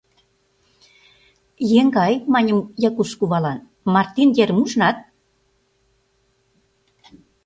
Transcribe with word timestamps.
—Еҥгай,— 1.79 2.13
маньым 2.33 2.59
Якуш 2.89 3.09
кувалан,— 3.19 3.59
Мартин 3.93 4.29
ерым 4.43 4.59
ужынат? 4.63 4.97